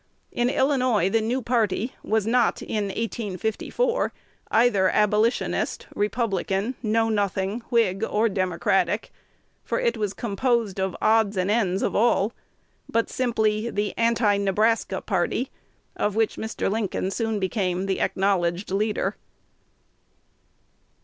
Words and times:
In 0.31 0.49
Illinois 0.49 1.11
the 1.11 1.21
new 1.21 1.43
party 1.43 1.93
was 2.03 2.25
not 2.25 2.63
(in 2.63 2.85
1854) 2.85 4.11
either 4.49 4.89
Abolitionist, 4.89 5.85
Republican, 5.95 6.73
Know 6.81 7.07
Nothing, 7.09 7.59
Whig, 7.69 8.03
or 8.09 8.27
Democratic, 8.27 9.11
for 9.63 9.79
it 9.79 9.97
was 9.97 10.15
composed 10.15 10.79
of 10.79 10.97
odds 11.03 11.37
and 11.37 11.51
ends 11.51 11.83
of 11.83 11.95
all; 11.95 12.33
but 12.89 13.11
simply 13.11 13.69
the 13.69 13.93
Anti 13.95 14.37
Nebraska 14.37 15.01
party, 15.01 15.51
of 15.95 16.15
which 16.15 16.35
Mr. 16.35 16.67
Lincoln 16.67 17.11
soon 17.11 17.39
became 17.39 17.85
the 17.85 18.01
acknowledged 18.01 18.71
leader. 18.71 19.17